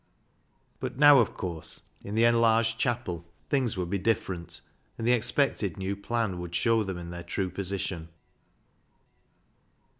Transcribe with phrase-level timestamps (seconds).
[0.79, 4.61] But now, of THE STUDENT 15 course, in the enlarged chapel, things would be different,
[4.97, 8.09] and the expected new plan would show them in their true position.